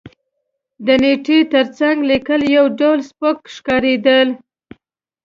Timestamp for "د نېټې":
0.85-1.39